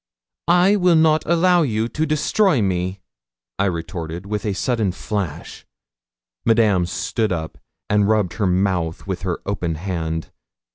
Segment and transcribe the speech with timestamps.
[0.47, 3.01] 'I will not allow you to destroy me,'
[3.59, 5.63] I retorted, with a sudden flash.
[6.43, 10.31] Madame stood up, and rubbed her mouth with her open hand.